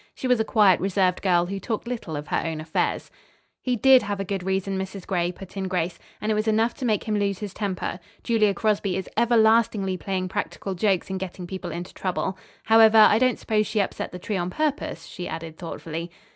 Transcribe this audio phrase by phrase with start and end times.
[0.15, 3.11] She was a quiet, reserved girl who talked little of her own affairs.
[3.61, 5.05] "He did have a good reason, Mrs.
[5.05, 7.99] Gray," put in Grace, "and it was enough to make him lose his temper.
[8.23, 12.35] Julia Crosby is everlastingly playing practical jokes and getting people into trouble.
[12.63, 16.09] However, I don't suppose she upset the tree on purpose," she added, thoughtfully.